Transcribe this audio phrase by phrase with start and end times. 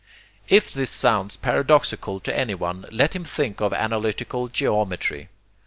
[0.49, 5.29] If this sounds paradoxical to anyone, let him think of analytical geometry.